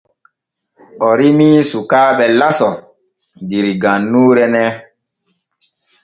[1.07, 2.69] O rimii sukaaɓe laso
[3.49, 4.63] der gannuure ne.